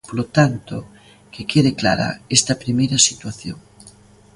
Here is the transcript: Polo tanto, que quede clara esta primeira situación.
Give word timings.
Polo 0.09 0.25
tanto, 0.37 0.77
que 1.33 1.43
quede 1.51 1.71
clara 1.81 2.09
esta 2.37 2.59
primeira 2.63 2.97
situación. 3.09 3.57